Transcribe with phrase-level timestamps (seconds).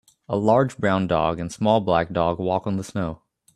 [0.27, 3.21] A large brown dog and small black dog walk on the snow